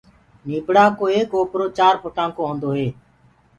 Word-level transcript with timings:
نيٚڀڙآ 0.47 0.85
ڪو 0.97 1.05
ايڪ 1.13 1.29
اوپرو 1.37 1.65
چآر 1.77 1.93
ڦٽآ 2.03 2.25
ڪو 2.35 2.41
هونٚدو 2.49 2.69
هي 2.77 2.87